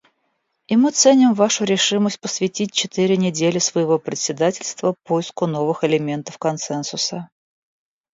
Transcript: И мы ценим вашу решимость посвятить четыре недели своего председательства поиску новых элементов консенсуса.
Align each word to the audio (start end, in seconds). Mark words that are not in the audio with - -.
И 0.67 0.75
мы 0.75 0.89
ценим 0.89 1.35
вашу 1.35 1.63
решимость 1.63 2.19
посвятить 2.19 2.71
четыре 2.73 3.17
недели 3.17 3.59
своего 3.59 3.99
председательства 3.99 4.95
поиску 5.03 5.45
новых 5.45 5.83
элементов 5.83 6.39
консенсуса. 6.39 7.29